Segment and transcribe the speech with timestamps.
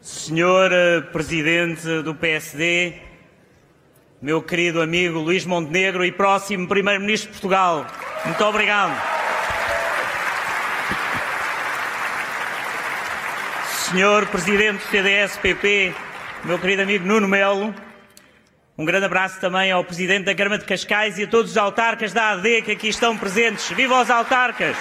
[0.00, 2.94] Senhor eh, Presidente do PSD,
[4.22, 7.86] meu querido amigo Luís Montenegro e próximo Primeiro-Ministro de Portugal,
[8.24, 8.98] muito obrigado.
[13.90, 15.94] Senhor Presidente do CDS-PP,
[16.44, 17.74] meu querido amigo Nuno Melo,
[18.78, 22.14] um grande abraço também ao Presidente da Câmara de Cascais e a todos os autarcas
[22.14, 23.68] da AD que aqui estão presentes.
[23.72, 24.78] Viva os autarcas!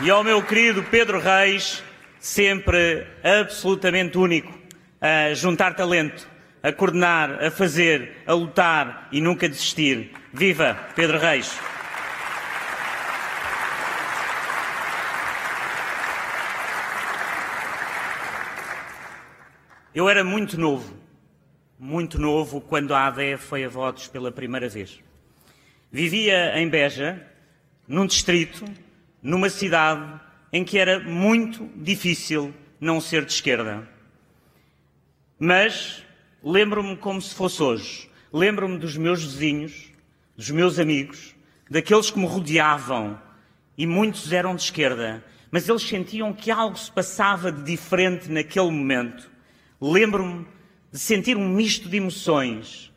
[0.00, 1.80] E ao meu querido Pedro Reis,
[2.18, 4.52] sempre absolutamente único,
[5.00, 6.28] a juntar talento,
[6.60, 10.10] a coordenar, a fazer, a lutar e nunca desistir.
[10.32, 11.56] Viva Pedro Reis!
[19.94, 20.92] Eu era muito novo,
[21.78, 25.00] muito novo, quando a ADE foi a votos pela primeira vez.
[25.92, 27.24] Vivia em Beja,
[27.86, 28.64] num distrito
[29.24, 30.20] numa cidade
[30.52, 33.88] em que era muito difícil não ser de esquerda.
[35.38, 36.04] Mas
[36.42, 38.10] lembro-me como se fosse hoje.
[38.30, 39.90] Lembro-me dos meus vizinhos,
[40.36, 41.34] dos meus amigos,
[41.70, 43.18] daqueles que me rodeavam,
[43.78, 48.70] e muitos eram de esquerda, mas eles sentiam que algo se passava de diferente naquele
[48.70, 49.30] momento.
[49.80, 50.46] Lembro-me
[50.92, 52.92] de sentir um misto de emoções,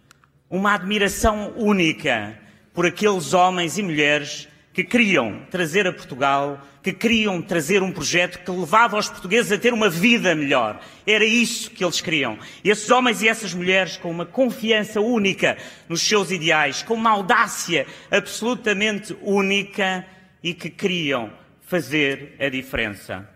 [0.49, 2.37] uma admiração única
[2.73, 4.47] por aqueles homens e mulheres
[4.78, 9.58] que queriam trazer a Portugal, que queriam trazer um projeto que levava os portugueses a
[9.58, 10.80] ter uma vida melhor.
[11.03, 12.38] Era isso que eles queriam.
[12.64, 15.58] Esses homens e essas mulheres, com uma confiança única
[15.89, 20.05] nos seus ideais, com uma audácia absolutamente única
[20.44, 21.31] e que queriam
[21.64, 23.28] fazer a diferença.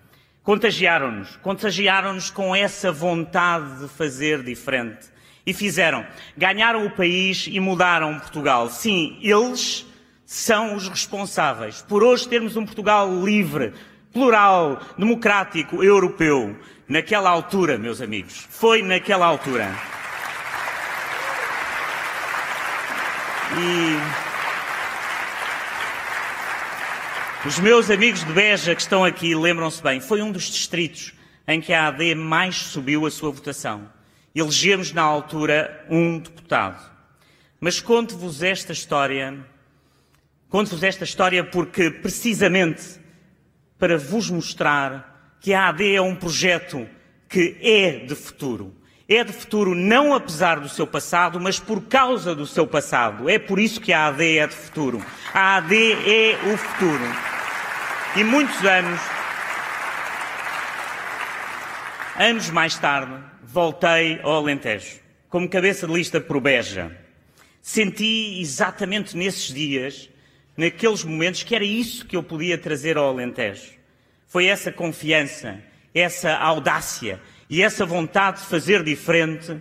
[0.44, 5.08] Contagiaram-nos, contagiaram-nos com essa vontade de fazer diferente.
[5.44, 6.06] E fizeram.
[6.38, 8.70] Ganharam o país e mudaram Portugal.
[8.70, 9.90] Sim, eles
[10.32, 13.74] são os responsáveis por hoje termos um Portugal livre,
[14.14, 16.56] plural, democrático, europeu.
[16.88, 19.70] Naquela altura, meus amigos, foi naquela altura.
[23.60, 23.98] E
[27.46, 31.14] os meus amigos de Beja que estão aqui lembram-se bem, foi um dos distritos
[31.46, 33.90] em que a AD mais subiu a sua votação.
[34.34, 36.90] Elegemos na altura um deputado.
[37.60, 39.51] Mas conto-vos esta história
[40.52, 43.00] Conto-vos esta história porque, precisamente,
[43.80, 46.90] para vos mostrar que a AD é um projeto
[47.30, 48.76] que é de futuro.
[49.08, 53.30] É de futuro não apesar do seu passado, mas por causa do seu passado.
[53.30, 55.02] É por isso que a AD é de futuro.
[55.34, 57.04] A AD é o futuro.
[58.18, 59.00] E muitos anos,
[62.18, 66.92] anos mais tarde, voltei ao Alentejo, como cabeça de lista por Beja.
[67.62, 70.11] Senti exatamente nesses dias
[70.62, 73.72] naqueles momentos que era isso que eu podia trazer ao Alentejo.
[74.28, 75.60] Foi essa confiança,
[75.92, 79.58] essa audácia e essa vontade de fazer diferente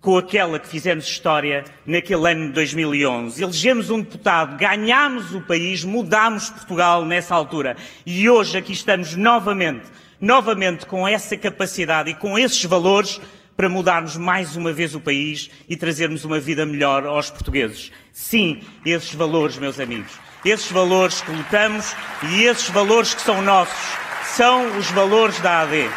[0.00, 3.42] com aquela que fizemos história naquele ano de 2011.
[3.42, 7.76] Elegemos um deputado, ganhámos o país, mudámos Portugal nessa altura.
[8.06, 13.20] E hoje aqui estamos novamente, novamente com essa capacidade e com esses valores
[13.54, 17.92] para mudarmos mais uma vez o país e trazermos uma vida melhor aos portugueses.
[18.10, 21.94] Sim, esses valores, meus amigos, esses valores que lutamos
[22.30, 25.90] e esses valores que são nossos, são os valores da AD.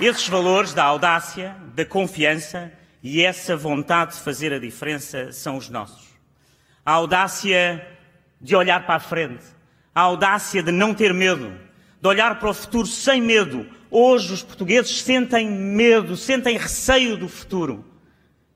[0.00, 2.70] Esses valores da audácia, da confiança
[3.02, 6.08] e essa vontade de fazer a diferença são os nossos.
[6.84, 7.86] A audácia
[8.40, 9.44] de olhar para a frente,
[9.94, 11.58] a audácia de não ter medo,
[12.02, 13.66] de olhar para o futuro sem medo.
[13.90, 17.93] Hoje os portugueses sentem medo, sentem receio do futuro.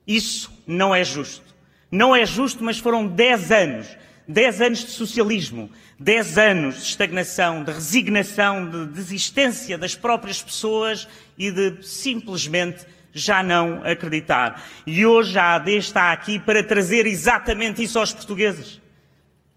[0.09, 1.45] Isso não é justo.
[1.93, 3.87] Não é justo, mas foram dez anos.
[4.27, 11.09] Dez anos de socialismo, dez anos de estagnação, de resignação, de desistência das próprias pessoas
[11.39, 14.63] e de simplesmente já não acreditar.
[14.87, 18.79] E hoje a AD está aqui para trazer exatamente isso aos portugueses.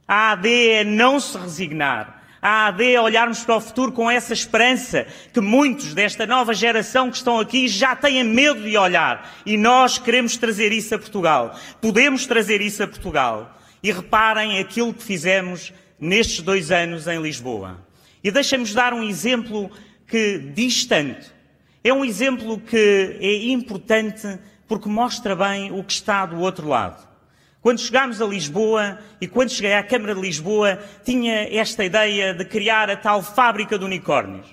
[0.07, 2.20] A AD é não se resignar.
[2.41, 7.11] A AD é olharmos para o futuro com essa esperança que muitos desta nova geração
[7.11, 9.31] que estão aqui já têm medo de olhar.
[9.45, 11.55] E nós queremos trazer isso a Portugal.
[11.79, 13.55] Podemos trazer isso a Portugal.
[13.83, 17.79] E reparem aquilo que fizemos nestes dois anos em Lisboa.
[18.23, 19.69] E deixem-nos dar um exemplo
[20.07, 21.31] que diz tanto.
[21.83, 27.10] É um exemplo que é importante porque mostra bem o que está do outro lado.
[27.61, 32.43] Quando chegámos a Lisboa e quando cheguei à Câmara de Lisboa, tinha esta ideia de
[32.43, 34.47] criar a tal fábrica de unicórnios.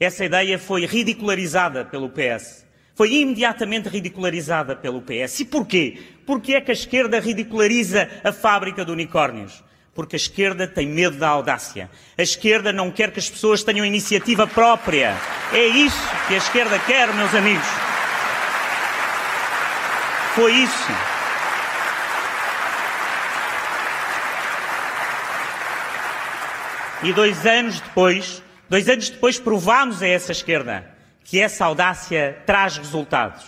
[0.00, 2.64] Essa ideia foi ridicularizada pelo PS.
[2.94, 5.40] foi imediatamente ridicularizada pelo PS.
[5.40, 5.98] E porquê?
[6.24, 9.62] Porque é que a esquerda ridiculariza a fábrica de unicórnios?
[9.94, 11.90] Porque a esquerda tem medo da audácia.
[12.16, 15.14] A esquerda não quer que as pessoas tenham iniciativa própria.
[15.52, 17.66] É isso que a esquerda quer, meus amigos.
[20.34, 21.15] Foi isso.
[27.06, 30.84] E dois anos depois, dois anos depois provámos a essa esquerda
[31.22, 33.44] que essa audácia traz resultados.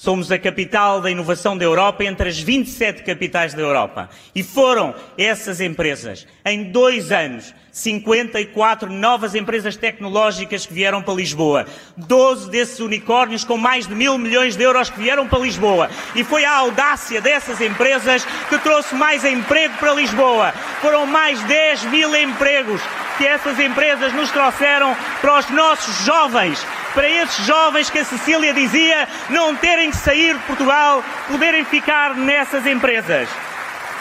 [0.00, 4.08] Somos a capital da inovação da Europa entre as 27 capitais da Europa.
[4.34, 11.66] E foram essas empresas, em dois anos, 54 novas empresas tecnológicas que vieram para Lisboa.
[11.98, 15.90] 12 desses unicórnios com mais de mil milhões de euros que vieram para Lisboa.
[16.14, 20.52] E foi a audácia dessas empresas que trouxe mais emprego para Lisboa.
[20.80, 22.80] Foram mais 10 mil empregos
[23.18, 28.52] que essas empresas nos trouxeram para os nossos jovens para esses jovens que a Cecília
[28.52, 33.28] dizia não terem que sair de Portugal, poderem ficar nessas empresas.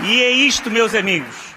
[0.01, 1.53] E é isto, meus amigos.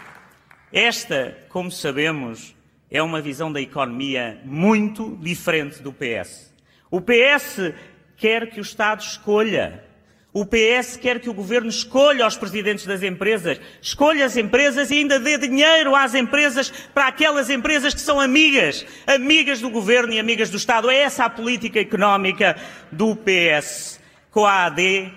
[0.73, 2.55] Esta, como sabemos,
[2.91, 6.53] é uma visão da economia muito diferente do PS.
[6.91, 7.73] O PS
[8.17, 9.85] quer que o Estado escolha
[10.33, 14.95] o PS quer que o governo escolha os presidentes das empresas, escolha as empresas e
[14.95, 20.19] ainda dê dinheiro às empresas para aquelas empresas que são amigas, amigas do governo e
[20.19, 20.89] amigas do Estado.
[20.89, 22.57] É essa a política económica
[22.91, 24.01] do PS.
[24.31, 25.13] Com a AD,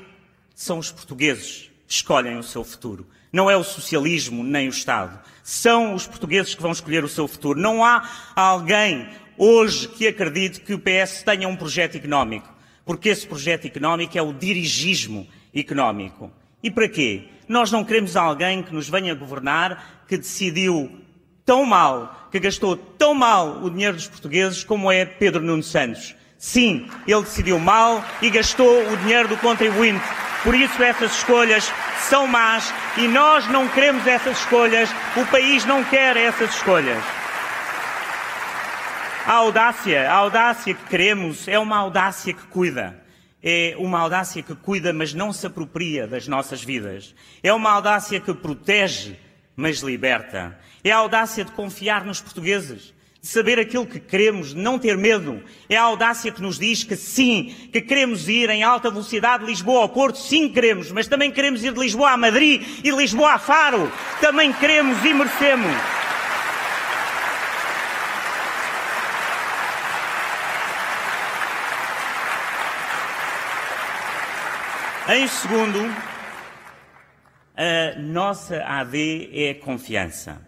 [0.53, 3.07] são os portugueses que escolhem o seu futuro.
[3.31, 5.17] Não é o socialismo nem o Estado.
[5.41, 7.57] São os portugueses que vão escolher o seu futuro.
[7.57, 9.07] Não há alguém
[9.37, 12.54] hoje que acredite que o PS tenha um projeto económico
[12.85, 16.31] porque esse projeto económico é o dirigismo económico.
[16.61, 17.25] E para quê?
[17.47, 20.91] Nós não queremos alguém que nos venha governar que decidiu
[21.43, 26.15] tão mal, que gastou tão mal o dinheiro dos portugueses como é Pedro Nuno Santos.
[26.37, 30.03] Sim, ele decidiu mal e gastou o dinheiro do contribuinte.
[30.43, 35.83] Por isso essas escolhas são más e nós não queremos essas escolhas, o país não
[35.83, 37.03] quer essas escolhas.
[39.27, 43.03] A audácia, a audácia que queremos é uma audácia que cuida.
[43.41, 47.15] É uma audácia que cuida, mas não se apropria das nossas vidas.
[47.41, 49.15] É uma audácia que protege,
[49.55, 50.55] mas liberta.
[50.83, 54.95] É a audácia de confiar nos portugueses, de saber aquilo que queremos, de não ter
[54.95, 55.41] medo.
[55.67, 59.49] É a audácia que nos diz que sim, que queremos ir em alta velocidade de
[59.49, 62.95] Lisboa ao Porto, sim queremos, mas também queremos ir de Lisboa a Madrid e de
[62.95, 63.91] Lisboa a Faro.
[64.21, 66.04] Também queremos e merecemos.
[75.07, 75.79] Em segundo,
[77.55, 80.41] a nossa AD é a confiança.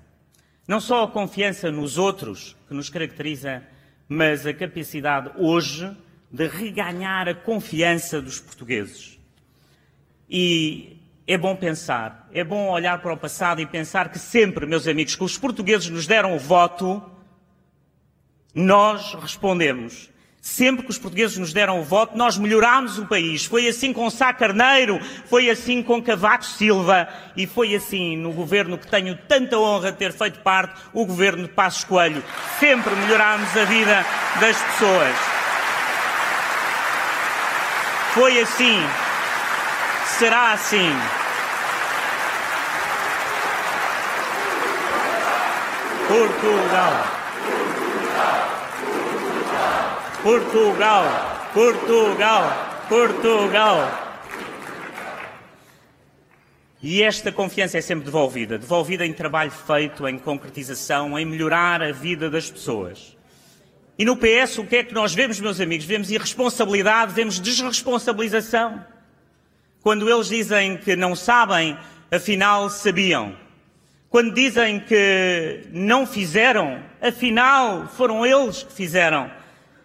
[0.68, 3.62] Não só a confiança nos outros que nos caracteriza,
[4.10, 5.96] mas a capacidade hoje
[6.32, 9.20] de reganhar a confiança dos portugueses.
[10.28, 14.88] E é bom pensar, é bom olhar para o passado e pensar que sempre, meus
[14.88, 17.00] amigos, que os portugueses nos deram o voto,
[18.56, 20.10] nós respondemos
[20.48, 23.44] Sempre que os portugueses nos deram o voto, nós melhorámos o país.
[23.44, 27.06] Foi assim com Sá Carneiro, foi assim com Cavaco Silva
[27.36, 31.44] e foi assim no governo que tenho tanta honra de ter feito parte, o governo
[31.44, 32.24] de Passos Coelho.
[32.62, 34.06] Sempre melhorámos a vida
[34.40, 35.16] das pessoas.
[38.14, 38.80] Foi assim.
[40.18, 40.96] Será assim.
[46.08, 47.18] Portugal.
[47.68, 48.38] Portugal,
[48.80, 51.04] Portugal, Portugal.
[56.82, 61.92] E esta confiança é sempre devolvida devolvida em trabalho feito, em concretização, em melhorar a
[61.92, 63.16] vida das pessoas.
[63.98, 65.86] E no PS, o que é que nós vemos, meus amigos?
[65.86, 68.86] Vemos irresponsabilidade, vemos desresponsabilização.
[69.82, 71.78] Quando eles dizem que não sabem,
[72.12, 73.36] afinal sabiam.
[74.10, 79.32] Quando dizem que não fizeram, afinal foram eles que fizeram.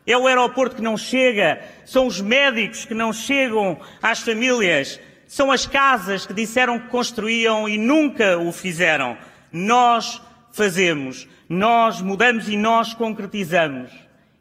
[0.07, 5.51] É o aeroporto que não chega, são os médicos que não chegam às famílias, são
[5.51, 9.17] as casas que disseram que construíam e nunca o fizeram.
[9.53, 10.21] Nós
[10.53, 13.91] fazemos, nós mudamos e nós concretizamos.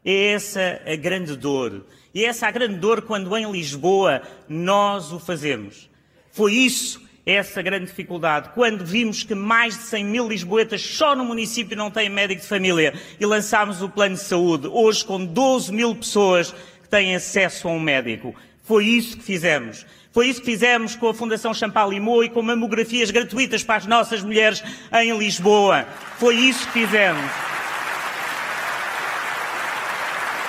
[0.04, 1.86] É essa a grande dor.
[2.12, 5.88] E é essa a grande dor quando em Lisboa nós o fazemos.
[6.32, 8.50] Foi isso essa grande dificuldade.
[8.54, 12.46] Quando vimos que mais de 100 mil lisboetas só no município não têm médico de
[12.46, 16.52] família e lançámos o plano de saúde, hoje com 12 mil pessoas
[16.82, 18.34] que têm acesso a um médico.
[18.64, 19.86] Foi isso que fizemos.
[20.12, 24.22] Foi isso que fizemos com a Fundação Champalimau e com mamografias gratuitas para as nossas
[24.22, 24.62] mulheres
[24.92, 25.86] em Lisboa.
[26.18, 27.30] Foi isso que fizemos.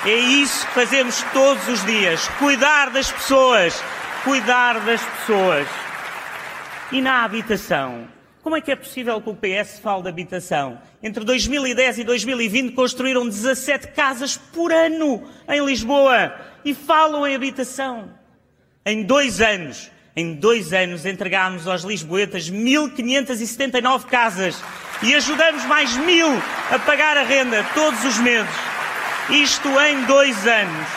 [0.04, 2.28] É isso que fazemos todos os dias.
[2.38, 3.82] Cuidar das pessoas.
[4.22, 5.66] Cuidar das pessoas.
[6.92, 8.06] E na habitação?
[8.42, 10.78] Como é que é possível que o PS fale de habitação?
[11.02, 18.10] Entre 2010 e 2020 construíram 17 casas por ano em Lisboa e falam em habitação.
[18.84, 24.62] Em dois anos, em dois anos entregámos aos lisboetas 1.579 casas
[25.02, 26.28] e ajudamos mais mil
[26.70, 28.54] a pagar a renda todos os meses.
[29.30, 30.88] Isto em dois anos.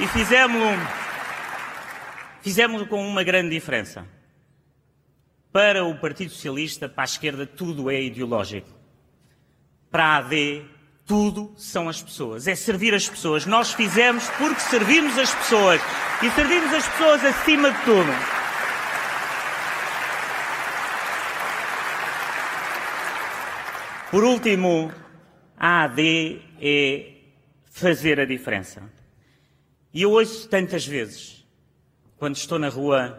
[0.00, 0.99] E fizemos
[2.42, 4.06] Fizemos com uma grande diferença.
[5.52, 8.68] Para o Partido Socialista, para a esquerda, tudo é ideológico.
[9.90, 10.64] Para a AD,
[11.04, 12.46] tudo são as pessoas.
[12.46, 13.44] É servir as pessoas.
[13.44, 15.82] Nós fizemos porque servimos as pessoas.
[16.22, 18.10] E servimos as pessoas acima de tudo.
[24.10, 24.90] Por último,
[25.58, 27.12] a AD é
[27.70, 28.82] fazer a diferença.
[29.92, 31.39] E eu ouço tantas vezes
[32.20, 33.18] quando estou na rua,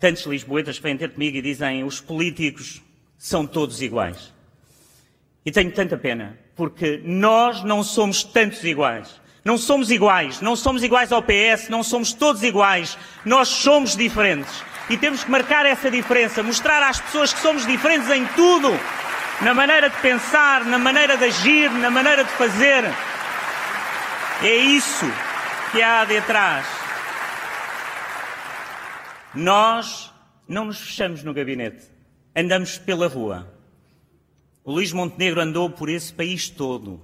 [0.00, 2.80] tantos lisboetas vêm ter comigo e dizem os políticos
[3.18, 4.32] são todos iguais.
[5.44, 9.20] E tenho tanta pena, porque nós não somos tantos iguais.
[9.44, 14.64] Não somos iguais, não somos iguais ao PS, não somos todos iguais, nós somos diferentes.
[14.88, 18.70] E temos que marcar essa diferença, mostrar às pessoas que somos diferentes em tudo.
[19.42, 22.82] Na maneira de pensar, na maneira de agir, na maneira de fazer.
[24.42, 25.06] É isso
[25.70, 26.75] que há de trás.
[29.36, 30.10] Nós
[30.48, 31.84] não nos fechamos no gabinete,
[32.34, 33.52] andamos pela rua.
[34.64, 37.02] O Luís Montenegro andou por esse país todo.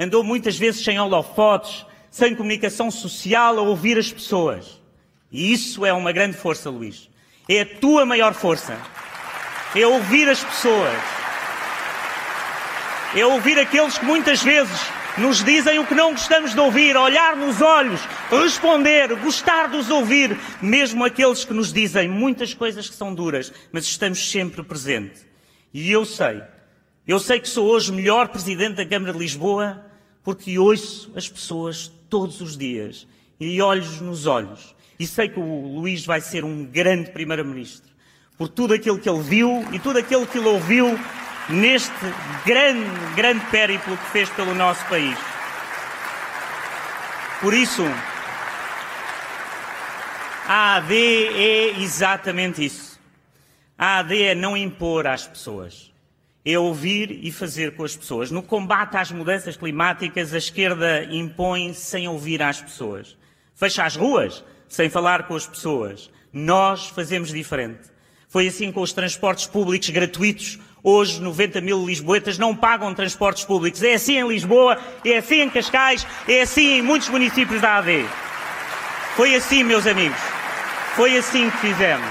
[0.00, 4.80] Andou muitas vezes sem holofotes, sem comunicação social, a ouvir as pessoas.
[5.30, 7.10] E isso é uma grande força, Luís.
[7.46, 8.78] É a tua maior força.
[9.76, 10.98] É ouvir as pessoas.
[13.14, 14.80] É ouvir aqueles que muitas vezes
[15.18, 19.90] nos dizem o que não gostamos de ouvir, olhar nos olhos, responder, gostar de os
[19.90, 25.26] ouvir, mesmo aqueles que nos dizem muitas coisas que são duras, mas estamos sempre presentes.
[25.72, 26.42] E eu sei,
[27.06, 29.84] eu sei que sou hoje melhor presidente da Câmara de Lisboa
[30.22, 33.06] porque ouço as pessoas todos os dias
[33.38, 34.74] e olhos nos olhos.
[34.98, 37.92] E sei que o Luís vai ser um grande primeiro-ministro
[38.36, 40.98] por tudo aquilo que ele viu e tudo aquilo que ele ouviu
[41.48, 41.92] neste
[42.44, 45.18] grande, grande périplo que fez pelo nosso país.
[47.40, 47.84] Por isso,
[50.46, 53.00] a AD é exatamente isso.
[53.76, 55.92] A AD é não impor às pessoas.
[56.44, 58.30] É ouvir e fazer com as pessoas.
[58.30, 63.16] No combate às mudanças climáticas, a esquerda impõe sem ouvir às pessoas.
[63.54, 66.10] Fecha as ruas sem falar com as pessoas.
[66.32, 67.93] Nós fazemos diferente.
[68.34, 73.80] Foi assim com os transportes públicos gratuitos Hoje, 90 mil lisboetas não pagam transportes públicos.
[73.82, 78.04] É assim em Lisboa, é assim em Cascais, é assim em muitos municípios da AD.
[79.16, 80.18] Foi assim, meus amigos.
[80.96, 82.06] Foi assim que fizemos.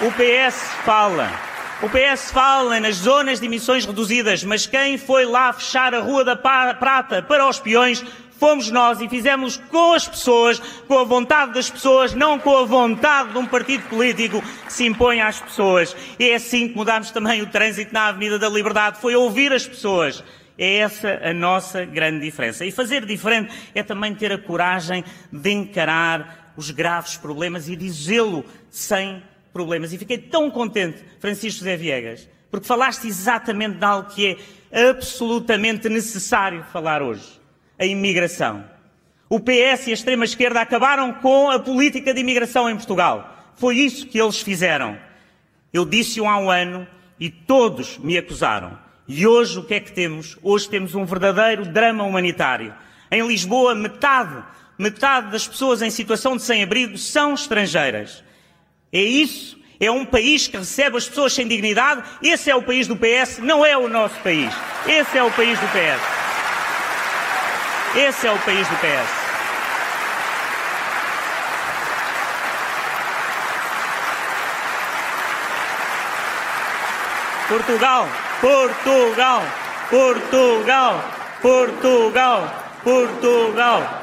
[0.00, 1.49] O PS fala.
[1.82, 6.22] O PS fala nas zonas de emissões reduzidas, mas quem foi lá fechar a Rua
[6.22, 8.04] da Prata para os peões
[8.38, 12.66] fomos nós e fizemos com as pessoas, com a vontade das pessoas, não com a
[12.66, 15.96] vontade de um partido político que se impõe às pessoas.
[16.18, 20.22] É assim que mudámos também o trânsito na Avenida da Liberdade, foi ouvir as pessoas.
[20.58, 22.62] É essa a nossa grande diferença.
[22.66, 28.44] E fazer diferente é também ter a coragem de encarar os graves problemas e dizê-lo
[28.68, 29.92] sem problemas.
[29.92, 34.38] E fiquei tão contente, Francisco José Viegas, porque falaste exatamente de algo que
[34.70, 37.40] é absolutamente necessário falar hoje
[37.78, 38.64] a imigração.
[39.28, 43.52] O PS e a extrema-esquerda acabaram com a política de imigração em Portugal.
[43.54, 44.98] Foi isso que eles fizeram.
[45.72, 46.86] Eu disse-o há um ano
[47.18, 48.76] e todos me acusaram.
[49.06, 50.36] E hoje o que é que temos?
[50.42, 52.74] Hoje temos um verdadeiro drama humanitário.
[53.10, 54.42] Em Lisboa, metade,
[54.78, 58.22] metade das pessoas em situação de sem-abrigo são estrangeiras.
[58.92, 59.58] É isso?
[59.78, 62.02] É um país que recebe as pessoas sem dignidade?
[62.22, 64.52] Esse é o país do PS, não é o nosso país.
[64.86, 66.02] Esse é o país do PS.
[67.96, 69.20] Esse é o país do PS.
[77.48, 78.08] Portugal,
[78.40, 79.42] Portugal,
[79.88, 81.04] Portugal,
[81.42, 82.54] Portugal,
[82.84, 83.99] Portugal.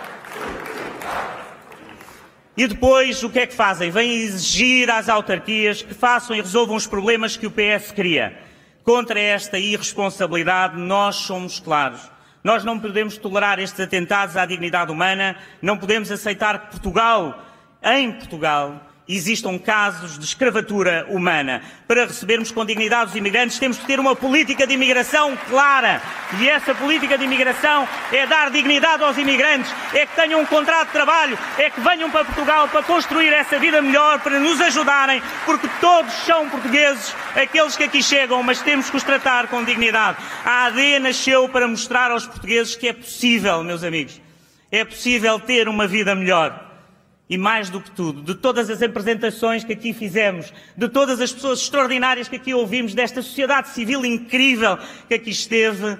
[2.57, 3.91] E depois o que é que fazem?
[3.91, 8.35] Vêm exigir às autarquias que façam e resolvam os problemas que o PS cria.
[8.83, 12.01] Contra esta irresponsabilidade, nós somos claros.
[12.43, 17.45] Nós não podemos tolerar estes atentados à dignidade humana, não podemos aceitar que Portugal,
[17.83, 21.61] em Portugal, existam casos de escravatura humana.
[21.87, 26.01] Para recebermos com dignidade os imigrantes, temos que ter uma política de imigração clara.
[26.39, 30.87] E essa política de imigração é dar dignidade aos imigrantes, é que tenham um contrato
[30.87, 35.21] de trabalho, é que venham para Portugal para construir essa vida melhor, para nos ajudarem,
[35.45, 40.17] porque todos são portugueses, aqueles que aqui chegam, mas temos que os tratar com dignidade.
[40.43, 44.19] A AD nasceu para mostrar aos portugueses que é possível, meus amigos,
[44.69, 46.66] é possível ter uma vida melhor.
[47.29, 51.31] E mais do que tudo, de todas as apresentações que aqui fizemos, de todas as
[51.31, 54.77] pessoas extraordinárias que aqui ouvimos, desta sociedade civil incrível
[55.09, 55.97] que aqui esteve,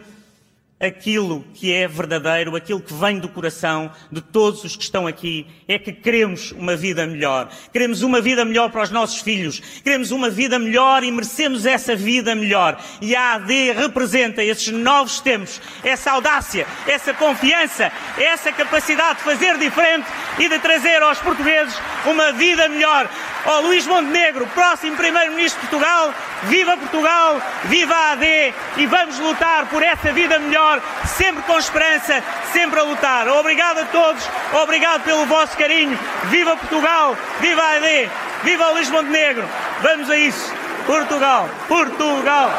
[0.79, 5.47] aquilo que é verdadeiro, aquilo que vem do coração de todos os que estão aqui,
[5.67, 7.49] é que queremos uma vida melhor.
[7.73, 9.59] Queremos uma vida melhor para os nossos filhos.
[9.83, 12.79] Queremos uma vida melhor e merecemos essa vida melhor.
[13.01, 19.57] E a AD representa esses novos tempos, essa audácia, essa confiança, essa capacidade de fazer
[19.57, 20.07] diferente
[20.37, 23.09] e de trazer aos portugueses uma vida melhor.
[23.45, 29.17] Ó oh, Luís Montenegro, próximo Primeiro-Ministro de Portugal, viva Portugal, viva a AD e vamos
[29.19, 33.27] lutar por essa vida melhor, sempre com esperança, sempre a lutar.
[33.27, 34.23] Obrigado a todos,
[34.61, 35.97] obrigado pelo vosso carinho.
[36.25, 38.09] Viva Portugal, viva a AD,
[38.43, 39.47] viva o Luís Montenegro.
[39.81, 40.53] Vamos a isso.
[40.85, 42.51] Portugal, Portugal.